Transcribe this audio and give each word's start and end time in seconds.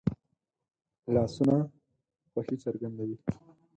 لاسونه 1.13 1.57
خوښي 2.31 2.55
څرګندوي 2.63 3.17